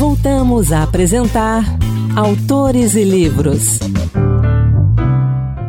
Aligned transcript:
Voltamos 0.00 0.72
a 0.72 0.82
apresentar 0.82 1.62
Autores 2.16 2.94
e 2.94 3.04
Livros. 3.04 3.78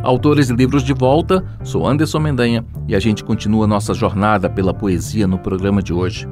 Autores 0.02 0.50
e 0.50 0.54
Livros 0.54 0.84
de 0.84 0.94
volta, 0.94 1.44
sou 1.66 1.86
Anderson 1.86 2.20
Mendanha 2.20 2.66
e 2.88 2.96
a 2.96 3.00
gente 3.02 3.26
continua 3.26 3.68
nossa 3.68 3.94
jornada 3.94 4.50
pela 4.50 4.74
poesia 4.74 5.28
no 5.28 5.38
programa 5.38 5.84
de 5.84 5.92
hoje. 5.92 6.30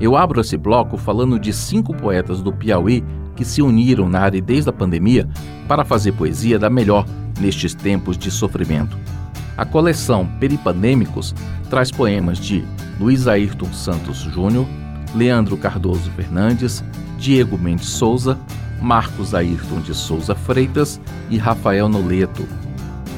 Eu 0.00 0.16
abro 0.16 0.40
esse 0.40 0.56
bloco 0.56 0.96
falando 0.96 1.40
de 1.40 1.52
cinco 1.52 1.92
poetas 1.92 2.40
do 2.40 2.52
Piauí 2.52 3.02
que 3.34 3.44
se 3.44 3.60
uniram 3.60 4.08
na 4.08 4.20
aridez 4.20 4.64
da 4.64 4.72
pandemia 4.72 5.28
para 5.66 5.84
fazer 5.84 6.12
poesia 6.12 6.56
da 6.56 6.70
melhor 6.70 7.04
nestes 7.40 7.74
tempos 7.74 8.16
de 8.16 8.30
sofrimento. 8.30 8.96
A 9.56 9.64
coleção 9.64 10.24
Peripandêmicos 10.38 11.34
traz 11.68 11.90
poemas 11.90 12.38
de 12.38 12.64
Luiz 13.00 13.26
Ayrton 13.26 13.72
Santos 13.72 14.18
Júnior, 14.18 14.68
Leandro 15.14 15.56
Cardoso 15.56 16.10
Fernandes, 16.12 16.84
Diego 17.18 17.58
Mendes 17.58 17.88
Souza, 17.88 18.38
Marcos 18.80 19.34
Ayrton 19.34 19.80
de 19.80 19.94
Souza 19.94 20.34
Freitas 20.34 21.00
e 21.28 21.36
Rafael 21.36 21.88
Noleto. 21.88 22.46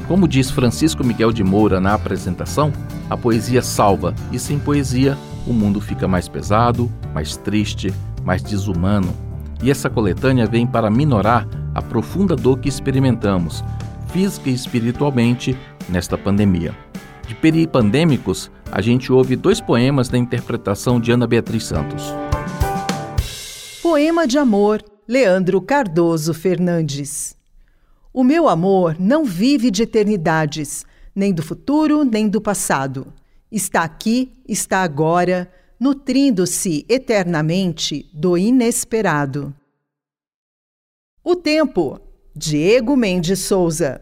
Como 0.09 0.27
diz 0.27 0.51
Francisco 0.51 1.05
Miguel 1.05 1.33
de 1.33 1.45
Moura 1.45 1.81
na 1.81 1.95
apresentação, 1.95 2.73
a 3.09 3.17
poesia 3.17 3.63
salva 3.63 4.15
e 4.33 4.39
sem 4.39 4.59
poesia 4.59 5.17
o 5.47 5.53
mundo 5.53 5.81
fica 5.81 6.07
mais 6.07 6.29
pesado, 6.29 6.91
mais 7.15 7.37
triste, 7.37 7.93
mais 8.25 8.43
desumano. 8.43 9.15
E 9.63 9.71
essa 9.71 9.89
coletânea 9.89 10.47
vem 10.47 10.67
para 10.67 10.91
minorar 10.91 11.47
a 11.75 11.81
profunda 11.81 12.35
dor 12.35 12.59
que 12.59 12.69
experimentamos, 12.69 13.65
física 14.09 14.51
e 14.51 14.55
espiritualmente, 14.55 15.57
nesta 15.89 16.19
pandemia. 16.19 16.75
De 17.27 17.35
Peripandêmicos, 17.35 18.51
a 18.73 18.81
gente 18.81 19.13
ouve 19.13 19.37
dois 19.37 19.61
poemas 19.61 20.09
da 20.09 20.17
interpretação 20.17 20.99
de 20.99 21.13
Ana 21.13 21.27
Beatriz 21.27 21.67
Santos. 21.67 22.05
Poema 23.83 24.27
de 24.27 24.39
amor, 24.39 24.83
Leandro 25.07 25.61
Cardoso 25.61 26.33
Fernandes. 26.33 27.37
O 28.15 28.25
meu 28.25 28.49
amor 28.49 28.97
não 28.99 29.27
vive 29.27 29.71
de 29.71 29.83
eternidades, 29.83 30.87
nem 31.15 31.35
do 31.35 31.43
futuro, 31.43 32.03
nem 32.03 32.27
do 32.27 32.41
passado. 32.41 33.13
Está 33.51 33.83
aqui, 33.83 34.33
está 34.49 34.83
agora, 34.83 35.53
nutrindo-se 35.79 36.87
eternamente 36.89 38.09
do 38.15 38.39
inesperado. 38.39 39.55
O 41.23 41.37
tempo, 41.37 42.01
Diego 42.35 42.97
Mendes 42.97 43.41
Souza. 43.41 44.01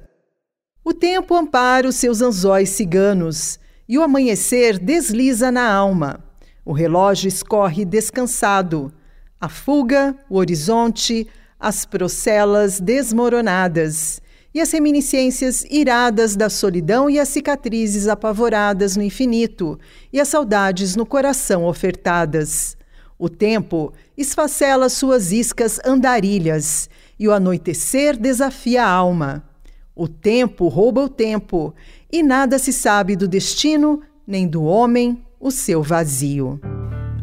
O 0.85 0.95
tempo 0.95 1.35
ampara 1.35 1.89
os 1.89 1.97
seus 1.97 2.23
anzóis 2.23 2.69
ciganos 2.71 3.59
e 3.91 3.99
o 3.99 4.03
amanhecer 4.03 4.79
desliza 4.79 5.51
na 5.51 5.69
alma. 5.69 6.21
O 6.65 6.73
relógio 6.73 7.27
escorre 7.27 7.85
descansado. 7.85 8.93
A 9.41 9.49
fuga, 9.49 10.17
o 10.29 10.37
horizonte, 10.37 11.27
as 11.59 11.85
procelas 11.85 12.79
desmoronadas 12.79 14.23
e 14.55 14.61
as 14.61 14.71
reminiscências 14.71 15.65
iradas 15.69 16.37
da 16.37 16.49
solidão 16.49 17.11
e 17.11 17.19
as 17.19 17.31
cicatrizes 17.31 18.07
apavoradas 18.07 18.95
no 18.97 19.03
infinito 19.03 19.77
e 20.13 20.21
as 20.21 20.29
saudades 20.29 20.95
no 20.95 21.05
coração 21.05 21.65
ofertadas. 21.65 22.77
O 23.19 23.29
tempo 23.29 23.93
esfacela 24.17 24.89
suas 24.89 25.33
iscas 25.33 25.81
andarilhas 25.85 26.89
e 27.19 27.27
o 27.27 27.33
anoitecer 27.33 28.17
desafia 28.17 28.85
a 28.85 28.89
alma. 28.89 29.50
O 29.95 30.09
tempo 30.09 30.69
rouba 30.69 31.03
o 31.03 31.09
tempo 31.09 31.75
e 32.11 32.23
nada 32.23 32.59
se 32.59 32.73
sabe 32.73 33.17
do 33.17 33.29
destino 33.29 34.01
nem 34.27 34.47
do 34.47 34.63
homem 34.63 35.23
o 35.41 35.51
seu 35.51 35.83
vazio. 35.83 36.61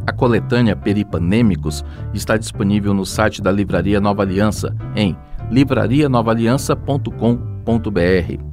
A 0.06 0.12
coletânea 0.12 0.76
Peripanêmicos 0.76 1.84
está 2.14 2.38
disponível 2.38 2.94
no 2.94 3.06
site 3.06 3.42
da 3.42 3.52
Livraria 3.52 4.00
Nova 4.00 4.22
Aliança 4.24 4.76
em 4.96 5.18
livrarianovaaliança.com.br. 5.50 8.44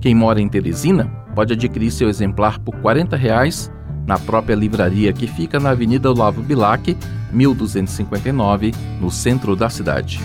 Quem 0.00 0.14
mora 0.14 0.40
em 0.40 0.48
Teresina 0.48 1.06
pode 1.34 1.52
adquirir 1.52 1.90
seu 1.90 2.08
exemplar 2.08 2.58
por 2.58 2.74
40 2.76 3.16
reais 3.16 3.70
na 4.06 4.18
própria 4.18 4.54
livraria 4.54 5.12
que 5.12 5.26
fica 5.26 5.60
na 5.60 5.70
Avenida 5.70 6.10
Olavo 6.10 6.42
Bilac, 6.42 6.96
1259, 7.32 8.72
no 9.00 9.10
centro 9.10 9.54
da 9.54 9.70
cidade. 9.70 10.20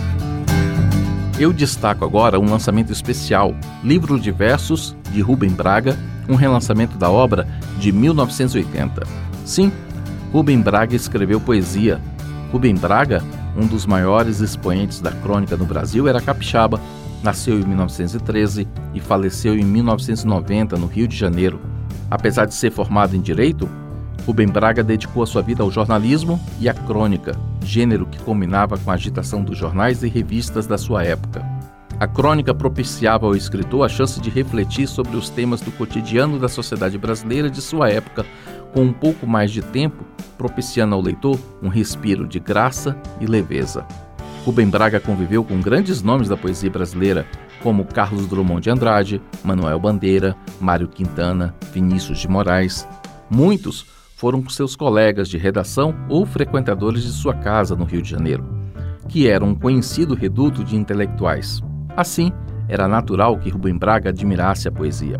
Eu 1.39 1.53
destaco 1.53 2.03
agora 2.03 2.39
um 2.39 2.49
lançamento 2.49 2.91
especial, 2.91 3.53
Livro 3.83 4.19
de 4.19 4.31
Versos, 4.31 4.95
de 5.11 5.21
Rubem 5.21 5.51
Braga, 5.51 5.95
um 6.27 6.33
relançamento 6.33 6.97
da 6.97 7.11
obra 7.11 7.47
de 7.77 7.91
1980. 7.91 9.03
Sim, 9.45 9.71
Rubem 10.33 10.59
Braga 10.59 10.95
escreveu 10.95 11.39
poesia. 11.39 12.01
Rubem 12.51 12.73
Braga, 12.73 13.23
um 13.55 13.67
dos 13.67 13.85
maiores 13.85 14.39
expoentes 14.39 14.99
da 14.99 15.11
crônica 15.11 15.55
no 15.55 15.65
Brasil, 15.65 16.07
era 16.07 16.19
capixaba. 16.19 16.81
Nasceu 17.21 17.59
em 17.59 17.63
1913 17.63 18.67
e 18.95 18.99
faleceu 18.99 19.55
em 19.55 19.63
1990 19.63 20.75
no 20.75 20.87
Rio 20.87 21.07
de 21.07 21.15
Janeiro. 21.15 21.61
Apesar 22.09 22.45
de 22.45 22.55
ser 22.55 22.71
formado 22.71 23.15
em 23.15 23.21
direito, 23.21 23.69
Rubem 24.27 24.49
Braga 24.49 24.83
dedicou 24.83 25.23
a 25.23 25.25
sua 25.25 25.41
vida 25.41 25.63
ao 25.63 25.71
jornalismo 25.71 26.37
e 26.59 26.67
à 26.67 26.73
crônica, 26.73 27.39
gênero 27.63 28.05
que 28.05 28.19
combinava 28.19 28.77
com 28.77 28.91
a 28.91 28.95
agitação 28.95 29.41
dos 29.41 29.57
jornais 29.57 30.03
e 30.03 30.09
revistas 30.09 30.67
da 30.67 30.77
sua 30.77 31.01
época. 31.01 31.45
A 31.97 32.05
crônica 32.05 32.53
propiciava 32.53 33.25
ao 33.25 33.37
escritor 33.37 33.85
a 33.85 33.89
chance 33.89 34.19
de 34.19 34.29
refletir 34.29 34.85
sobre 34.85 35.15
os 35.15 35.29
temas 35.29 35.61
do 35.61 35.71
cotidiano 35.71 36.37
da 36.37 36.49
sociedade 36.49 36.97
brasileira 36.97 37.49
de 37.49 37.61
sua 37.61 37.89
época, 37.89 38.25
com 38.73 38.81
um 38.81 38.91
pouco 38.91 39.25
mais 39.25 39.49
de 39.49 39.61
tempo, 39.61 40.03
propiciando 40.37 40.93
ao 40.93 41.01
leitor 41.01 41.39
um 41.63 41.69
respiro 41.69 42.27
de 42.27 42.37
graça 42.37 42.97
e 43.21 43.25
leveza. 43.25 43.87
Rubem 44.43 44.67
Braga 44.67 44.99
conviveu 44.99 45.41
com 45.41 45.61
grandes 45.61 46.01
nomes 46.01 46.27
da 46.27 46.35
poesia 46.35 46.69
brasileira, 46.69 47.25
como 47.63 47.85
Carlos 47.85 48.27
Drummond 48.27 48.61
de 48.61 48.69
Andrade, 48.69 49.21
Manuel 49.41 49.79
Bandeira, 49.79 50.35
Mário 50.59 50.89
Quintana, 50.89 51.55
Vinícius 51.73 52.19
de 52.19 52.27
Moraes. 52.27 52.85
Muitos 53.29 53.96
foram 54.17 54.49
seus 54.49 54.75
colegas 54.75 55.29
de 55.29 55.37
redação 55.37 55.93
ou 56.09 56.25
frequentadores 56.25 57.03
de 57.03 57.11
sua 57.11 57.35
casa 57.35 57.75
no 57.75 57.85
Rio 57.85 58.01
de 58.01 58.09
Janeiro, 58.09 58.43
que 59.07 59.27
era 59.27 59.45
um 59.45 59.53
conhecido 59.53 60.15
reduto 60.15 60.63
de 60.63 60.75
intelectuais. 60.75 61.61
Assim, 61.95 62.31
era 62.67 62.87
natural 62.87 63.37
que 63.37 63.51
Rubem 63.51 63.77
Braga 63.77 64.09
admirasse 64.09 64.67
a 64.67 64.71
poesia. 64.71 65.19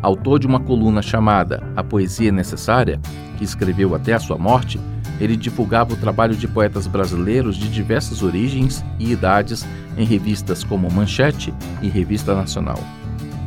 Autor 0.00 0.38
de 0.38 0.46
uma 0.46 0.60
coluna 0.60 1.02
chamada 1.02 1.60
A 1.74 1.82
Poesia 1.82 2.30
Necessária, 2.30 3.00
que 3.36 3.42
escreveu 3.42 3.96
até 3.96 4.12
a 4.12 4.20
sua 4.20 4.38
morte, 4.38 4.78
ele 5.18 5.36
divulgava 5.36 5.94
o 5.94 5.96
trabalho 5.96 6.36
de 6.36 6.46
poetas 6.46 6.86
brasileiros 6.86 7.56
de 7.56 7.68
diversas 7.68 8.22
origens 8.22 8.84
e 9.00 9.10
idades 9.10 9.66
em 9.98 10.04
revistas 10.04 10.62
como 10.62 10.88
Manchete 10.88 11.52
e 11.82 11.88
Revista 11.88 12.32
Nacional. 12.32 12.78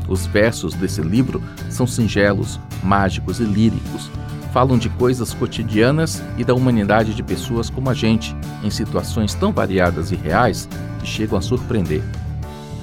Os 0.09 0.25
versos 0.25 0.73
desse 0.73 1.01
livro 1.01 1.41
são 1.69 1.87
singelos, 1.87 2.59
mágicos 2.83 3.39
e 3.39 3.45
líricos, 3.45 4.11
falam 4.53 4.77
de 4.77 4.89
coisas 4.89 5.33
cotidianas 5.33 6.23
e 6.37 6.43
da 6.43 6.53
humanidade 6.53 7.13
de 7.13 7.23
pessoas 7.23 7.69
como 7.69 7.89
a 7.89 7.93
gente, 7.93 8.35
em 8.63 8.69
situações 8.69 9.33
tão 9.33 9.51
variadas 9.51 10.11
e 10.11 10.15
reais 10.15 10.67
que 10.99 11.07
chegam 11.07 11.37
a 11.37 11.41
surpreender. 11.41 12.03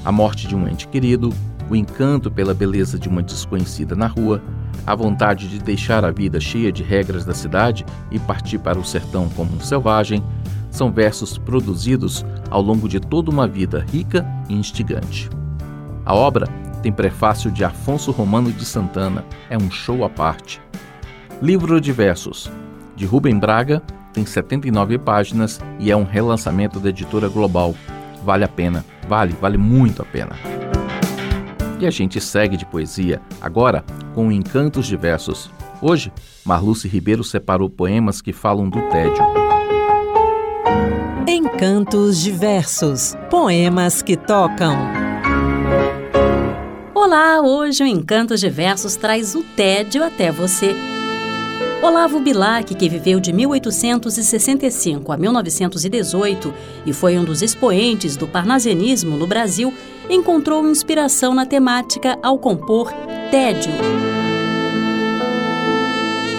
A 0.04 0.12
morte 0.12 0.46
de 0.46 0.54
um 0.54 0.68
ente 0.68 0.86
querido, 0.86 1.32
o 1.68 1.74
encanto 1.74 2.30
pela 2.30 2.54
beleza 2.54 2.98
de 2.98 3.08
uma 3.08 3.22
desconhecida 3.22 3.96
na 3.96 4.06
rua, 4.06 4.40
a 4.86 4.94
vontade 4.94 5.48
de 5.48 5.58
deixar 5.58 6.04
a 6.04 6.12
vida 6.12 6.38
cheia 6.38 6.70
de 6.70 6.82
regras 6.82 7.24
da 7.24 7.34
cidade 7.34 7.84
e 8.10 8.18
partir 8.18 8.58
para 8.58 8.78
o 8.78 8.84
sertão 8.84 9.28
como 9.30 9.56
um 9.56 9.60
selvagem, 9.60 10.22
são 10.70 10.92
versos 10.92 11.38
produzidos 11.38 12.24
ao 12.50 12.62
longo 12.62 12.88
de 12.88 13.00
toda 13.00 13.30
uma 13.30 13.48
vida 13.48 13.84
rica 13.90 14.24
e 14.48 14.54
instigante. 14.54 15.28
A 16.04 16.14
obra 16.14 16.46
tem 16.82 16.92
prefácio 16.92 17.50
de 17.50 17.64
Afonso 17.64 18.12
Romano 18.12 18.52
de 18.52 18.64
Santana, 18.64 19.24
é 19.50 19.58
um 19.58 19.70
show 19.70 20.04
à 20.04 20.10
parte. 20.10 20.60
Livro 21.42 21.78
de 21.82 21.92
Versos, 21.92 22.50
de 22.96 23.04
Rubem 23.04 23.38
Braga, 23.38 23.82
tem 24.10 24.24
79 24.24 24.96
páginas 24.96 25.60
e 25.78 25.90
é 25.90 25.96
um 25.96 26.02
relançamento 26.02 26.80
da 26.80 26.88
editora 26.88 27.28
Global. 27.28 27.74
Vale 28.24 28.44
a 28.44 28.48
pena, 28.48 28.82
vale, 29.06 29.34
vale 29.38 29.58
muito 29.58 30.00
a 30.00 30.04
pena. 30.06 30.34
E 31.78 31.86
a 31.86 31.90
gente 31.90 32.18
segue 32.22 32.56
de 32.56 32.64
poesia, 32.64 33.20
agora 33.38 33.84
com 34.14 34.32
Encantos 34.32 34.86
de 34.86 34.96
Versos. 34.96 35.50
Hoje, 35.82 36.10
Marluce 36.42 36.88
Ribeiro 36.88 37.22
separou 37.22 37.68
poemas 37.68 38.22
que 38.22 38.32
falam 38.32 38.70
do 38.70 38.80
tédio. 38.88 39.22
Encantos 41.28 42.18
de 42.18 42.32
Versos 42.32 43.14
Poemas 43.28 44.00
que 44.00 44.16
tocam. 44.16 44.74
Olá, 46.94 47.42
hoje 47.42 47.84
o 47.84 47.86
Encantos 47.86 48.40
de 48.40 48.48
Versos 48.48 48.96
traz 48.96 49.34
o 49.34 49.42
tédio 49.54 50.02
até 50.02 50.32
você. 50.32 50.95
Olavo 51.82 52.18
Bilac, 52.20 52.74
que 52.74 52.88
viveu 52.88 53.20
de 53.20 53.32
1865 53.32 55.12
a 55.12 55.16
1918 55.16 56.52
e 56.86 56.92
foi 56.92 57.18
um 57.18 57.24
dos 57.24 57.42
expoentes 57.42 58.16
do 58.16 58.26
parnasianismo 58.26 59.16
no 59.16 59.26
Brasil, 59.26 59.72
encontrou 60.08 60.66
inspiração 60.68 61.34
na 61.34 61.44
temática 61.44 62.18
ao 62.22 62.38
compor 62.38 62.90
Tédio. 63.30 63.72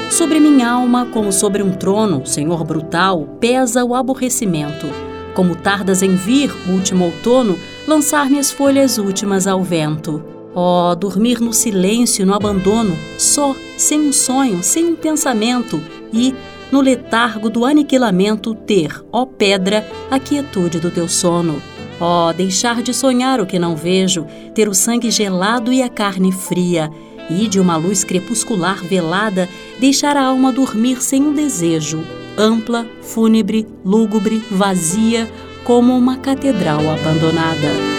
Sobre 0.09 0.39
minha 0.39 0.71
alma, 0.71 1.05
como 1.05 1.31
sobre 1.31 1.61
um 1.61 1.71
trono, 1.71 2.25
Senhor 2.25 2.63
brutal, 2.63 3.37
pesa 3.39 3.85
o 3.85 3.93
aborrecimento. 3.93 4.87
Como 5.35 5.55
tardas 5.55 6.01
em 6.01 6.15
vir, 6.15 6.51
último 6.67 7.05
outono, 7.05 7.59
lançar 7.87 8.27
minhas 8.27 8.51
folhas 8.51 8.97
últimas 8.97 9.45
ao 9.45 9.63
vento. 9.63 10.36
Oh, 10.59 10.95
dormir 10.95 11.39
no 11.39 11.53
silêncio, 11.53 12.25
no 12.25 12.33
abandono, 12.33 12.97
só, 13.15 13.55
sem 13.77 14.09
um 14.09 14.11
sonho, 14.11 14.63
sem 14.63 14.87
um 14.87 14.95
pensamento 14.95 15.79
e, 16.11 16.33
no 16.71 16.81
letargo 16.81 17.47
do 17.47 17.63
aniquilamento, 17.63 18.55
ter, 18.55 19.05
ó 19.11 19.23
pedra, 19.23 19.87
a 20.09 20.17
quietude 20.17 20.79
do 20.79 20.89
teu 20.89 21.07
sono. 21.07 21.61
Oh, 22.01 22.33
deixar 22.33 22.81
de 22.81 22.91
sonhar 22.91 23.39
o 23.39 23.45
que 23.45 23.59
não 23.59 23.75
vejo, 23.75 24.25
ter 24.55 24.67
o 24.67 24.73
sangue 24.73 25.11
gelado 25.11 25.71
e 25.71 25.83
a 25.83 25.89
carne 25.89 26.31
fria, 26.31 26.89
e 27.29 27.47
de 27.47 27.59
uma 27.59 27.77
luz 27.77 28.03
crepuscular 28.03 28.83
velada, 28.83 29.47
deixar 29.79 30.17
a 30.17 30.25
alma 30.25 30.51
dormir 30.51 31.03
sem 31.03 31.21
um 31.21 31.33
desejo, 31.33 32.03
ampla, 32.35 32.87
fúnebre, 33.03 33.67
lúgubre, 33.85 34.43
vazia, 34.49 35.31
como 35.63 35.95
uma 35.95 36.17
catedral 36.17 36.79
abandonada. 36.89 37.96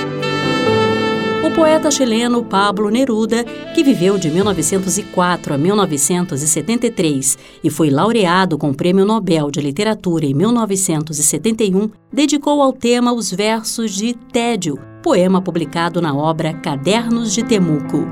Poeta 1.58 1.90
chileno 1.90 2.44
Pablo 2.44 2.88
Neruda, 2.88 3.42
que 3.74 3.82
viveu 3.82 4.16
de 4.16 4.30
1904 4.30 5.54
a 5.54 5.58
1973 5.58 7.36
e 7.64 7.68
foi 7.68 7.90
laureado 7.90 8.56
com 8.56 8.70
o 8.70 8.74
Prêmio 8.74 9.04
Nobel 9.04 9.50
de 9.50 9.60
Literatura 9.60 10.24
em 10.24 10.32
1971, 10.32 11.90
dedicou 12.12 12.62
ao 12.62 12.72
tema 12.72 13.12
os 13.12 13.32
versos 13.32 13.90
de 13.90 14.14
Tédio, 14.14 14.78
poema 15.02 15.42
publicado 15.42 16.00
na 16.00 16.14
obra 16.14 16.54
Cadernos 16.54 17.34
de 17.34 17.42
Temuco. 17.42 18.06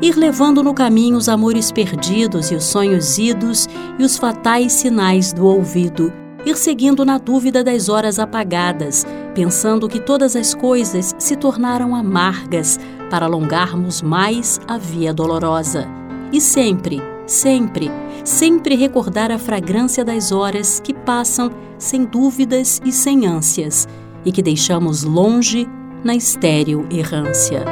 Ir 0.00 0.14
levando 0.16 0.62
no 0.62 0.72
caminho 0.72 1.16
os 1.16 1.28
amores 1.28 1.72
perdidos 1.72 2.52
e 2.52 2.54
os 2.54 2.62
sonhos 2.62 3.18
idos 3.18 3.68
e 3.98 4.04
os 4.04 4.16
fatais 4.16 4.70
sinais 4.74 5.32
do 5.32 5.46
ouvido 5.46 6.12
ir 6.46 6.56
seguindo 6.56 7.04
na 7.04 7.18
dúvida 7.18 7.64
das 7.64 7.88
horas 7.88 8.20
apagadas, 8.20 9.04
pensando 9.36 9.86
que 9.86 10.00
todas 10.00 10.34
as 10.34 10.54
coisas 10.54 11.14
se 11.18 11.36
tornaram 11.36 11.94
amargas 11.94 12.80
para 13.10 13.26
alongarmos 13.26 14.00
mais 14.00 14.58
a 14.66 14.78
via 14.78 15.12
dolorosa. 15.12 15.86
E 16.32 16.40
sempre, 16.40 17.02
sempre, 17.26 17.90
sempre 18.24 18.74
recordar 18.76 19.30
a 19.30 19.38
fragrância 19.38 20.02
das 20.02 20.32
horas 20.32 20.80
que 20.80 20.94
passam 20.94 21.50
sem 21.76 22.06
dúvidas 22.06 22.80
e 22.82 22.90
sem 22.90 23.26
ânsias, 23.26 23.86
e 24.24 24.32
que 24.32 24.40
deixamos 24.40 25.02
longe 25.02 25.68
na 26.02 26.14
estéril 26.14 26.86
errância. 26.90 27.62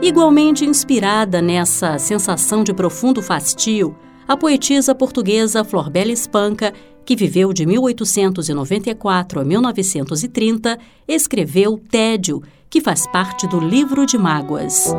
Igualmente 0.00 0.64
inspirada 0.64 1.42
nessa 1.42 1.98
sensação 1.98 2.62
de 2.62 2.72
profundo 2.72 3.20
fastio, 3.20 3.96
a 4.28 4.36
poetisa 4.36 4.94
portuguesa 4.94 5.64
Florbela 5.64 6.12
Espanca 6.12 6.72
que 7.08 7.16
viveu 7.16 7.54
de 7.54 7.64
1894 7.64 9.40
a 9.40 9.42
1930, 9.42 10.78
escreveu 11.08 11.80
Tédio, 11.90 12.42
que 12.68 12.82
faz 12.82 13.06
parte 13.06 13.48
do 13.48 13.58
Livro 13.58 14.04
de 14.04 14.18
Mágoas. 14.18 14.94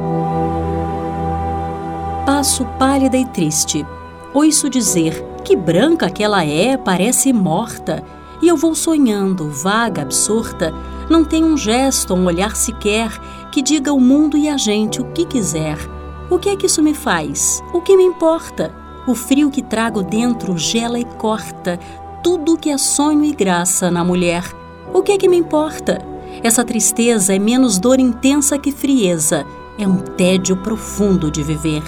Passo 2.26 2.66
pálida 2.80 3.16
e 3.16 3.28
triste. 3.28 3.86
Ouço 4.34 4.72
dizer 4.72 5.24
que 5.46 5.56
branca 5.56 6.10
que 6.10 6.24
ela 6.24 6.44
é, 6.44 6.76
parece 6.78 7.32
morta. 7.32 8.04
E 8.42 8.48
eu 8.48 8.58
vou 8.58 8.74
sonhando, 8.74 9.48
vaga, 9.52 10.02
absorta. 10.02 10.74
Não 11.12 11.24
tem 11.24 11.44
um 11.44 11.56
gesto, 11.56 12.16
um 12.16 12.26
olhar 12.26 12.56
sequer 12.56 13.12
que 13.52 13.62
diga 13.62 13.92
ao 13.92 14.00
mundo 14.00 14.36
e 14.36 14.50
a 14.50 14.58
gente 14.58 15.00
o 15.00 15.06
que 15.12 15.26
quiser. 15.26 15.78
O 16.28 16.40
que 16.40 16.50
é 16.50 16.56
que 16.56 16.66
isso 16.66 16.82
me 16.82 16.96
faz? 16.96 17.62
O 17.72 17.82
que 17.82 17.96
me 17.96 18.04
importa? 18.04 18.89
O 19.10 19.16
frio 19.16 19.50
que 19.50 19.64
trago 19.64 20.04
dentro 20.04 20.56
gela 20.56 21.00
e 21.00 21.04
corta 21.04 21.80
tudo 22.22 22.56
que 22.56 22.70
é 22.70 22.78
sonho 22.78 23.26
e 23.26 23.32
graça 23.32 23.90
na 23.90 24.04
mulher. 24.04 24.44
O 24.94 25.02
que 25.02 25.14
é 25.14 25.18
que 25.18 25.28
me 25.28 25.36
importa? 25.36 25.98
Essa 26.44 26.64
tristeza 26.64 27.34
é 27.34 27.40
menos 27.40 27.80
dor 27.80 28.00
intensa 28.00 28.56
que 28.60 28.72
frieza, 28.72 29.48
é 29.80 29.88
um 29.88 29.98
tédio 29.98 30.58
profundo 30.58 31.32
de 31.32 31.42
viver. 31.42 31.82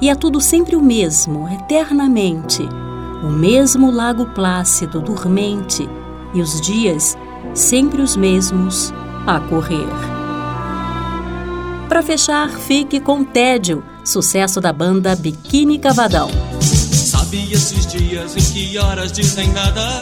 E 0.00 0.10
é 0.10 0.14
tudo 0.16 0.40
sempre 0.40 0.74
o 0.74 0.82
mesmo, 0.82 1.48
eternamente. 1.48 2.68
O 3.22 3.28
mesmo 3.30 3.88
lago 3.88 4.26
plácido, 4.26 5.00
dormente, 5.00 5.88
e 6.34 6.40
os 6.40 6.60
dias 6.60 7.16
sempre 7.54 8.02
os 8.02 8.16
mesmos 8.16 8.92
a 9.24 9.38
correr. 9.38 9.86
Para 11.88 12.02
fechar, 12.02 12.50
fique 12.50 12.98
com 12.98 13.22
Tédio, 13.22 13.84
sucesso 14.04 14.60
da 14.60 14.72
banda 14.72 15.14
Biquíni 15.14 15.78
Cavadão. 15.78 16.55
Sabe 17.26 17.52
esses 17.52 17.86
dias 17.88 18.36
em 18.36 18.52
que 18.52 18.78
horas 18.78 19.10
dizem 19.10 19.48
nada? 19.48 20.00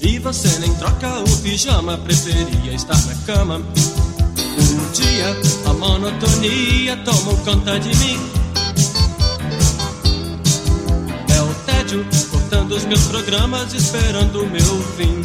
E 0.00 0.18
você 0.18 0.58
nem 0.60 0.74
troca 0.76 1.18
o 1.20 1.36
pijama, 1.42 1.98
preferia 1.98 2.72
estar 2.72 2.98
na 3.04 3.14
cama. 3.26 3.56
Um 3.58 4.92
dia 4.92 5.36
a 5.66 5.74
monotonia 5.74 6.96
toma 7.04 7.36
conta 7.44 7.78
de 7.78 7.94
mim. 7.98 8.18
É 11.28 11.42
o 11.42 11.54
tédio 11.66 12.06
cortando 12.30 12.72
os 12.72 12.86
meus 12.86 13.02
programas, 13.08 13.74
esperando 13.74 14.42
o 14.42 14.48
meu 14.48 14.82
fim. 14.96 15.20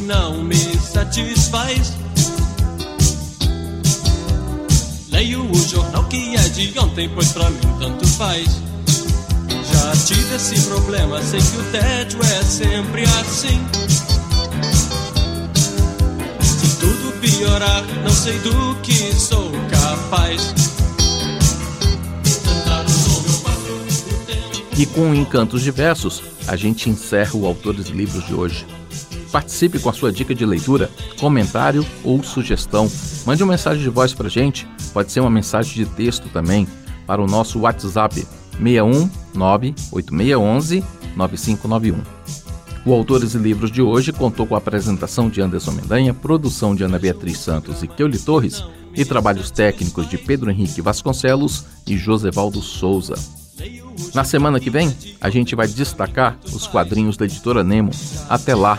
Não 0.00 0.42
me 0.42 0.56
satisfaz. 0.56 1.92
Leio 5.10 5.50
o 5.50 5.68
jornal 5.68 6.04
que 6.04 6.36
é 6.36 6.48
de 6.48 6.78
ontem, 6.78 7.08
pois 7.14 7.32
pra 7.32 7.50
mim 7.50 7.60
tanto 7.78 8.06
faz. 8.06 8.48
Já 9.72 9.92
tive 10.06 10.34
esse 10.34 10.60
problema, 10.68 11.22
sei 11.22 11.40
que 11.40 11.56
o 11.56 11.64
tédio 11.72 12.20
é 12.22 12.42
sempre 12.42 13.02
assim. 13.02 13.88
piorar, 17.20 17.84
não 18.02 18.10
sei 18.10 18.38
do 18.40 18.74
que 18.82 19.12
sou 19.14 19.50
capaz. 19.70 20.54
E 24.76 24.86
com 24.86 25.14
Encantos 25.14 25.62
Diversos, 25.62 26.22
a 26.46 26.54
gente 26.56 26.88
encerra 26.88 27.34
o 27.34 27.46
Autores 27.46 27.86
Livros 27.86 28.24
de 28.26 28.34
hoje. 28.34 28.66
Participe 29.30 29.78
com 29.78 29.90
a 29.90 29.92
sua 29.92 30.10
dica 30.10 30.34
de 30.34 30.46
leitura, 30.46 30.90
comentário 31.18 31.84
ou 32.02 32.22
sugestão. 32.22 32.90
Mande 33.26 33.42
uma 33.42 33.52
mensagem 33.52 33.82
de 33.82 33.90
voz 33.90 34.14
para 34.14 34.28
gente, 34.28 34.66
pode 34.92 35.12
ser 35.12 35.20
uma 35.20 35.30
mensagem 35.30 35.74
de 35.74 35.86
texto 35.86 36.28
também, 36.30 36.66
para 37.06 37.22
o 37.22 37.26
nosso 37.26 37.60
WhatsApp 37.60 38.26
61 38.60 39.10
98611 39.34 40.84
9591. 41.16 42.18
O 42.84 42.92
Autores 42.92 43.34
e 43.34 43.38
Livros 43.38 43.70
de 43.70 43.82
hoje 43.82 44.12
contou 44.12 44.46
com 44.46 44.54
a 44.54 44.58
apresentação 44.58 45.28
de 45.28 45.40
Anderson 45.40 45.72
Mendanha, 45.72 46.14
produção 46.14 46.74
de 46.74 46.84
Ana 46.84 46.98
Beatriz 46.98 47.38
Santos 47.38 47.82
e 47.82 47.86
Keuli 47.86 48.18
Torres 48.18 48.64
e 48.94 49.04
trabalhos 49.04 49.50
técnicos 49.50 50.08
de 50.08 50.16
Pedro 50.16 50.50
Henrique 50.50 50.80
Vasconcelos 50.80 51.64
e 51.86 51.96
Josevaldo 51.96 52.62
Souza. 52.62 53.14
Na 54.14 54.24
semana 54.24 54.60
que 54.60 54.70
vem, 54.70 54.94
a 55.20 55.28
gente 55.28 55.54
vai 55.54 55.66
destacar 55.66 56.38
os 56.52 56.66
quadrinhos 56.66 57.16
da 57.16 57.24
editora 57.24 57.64
Nemo. 57.64 57.90
Até 58.28 58.54
lá, 58.54 58.78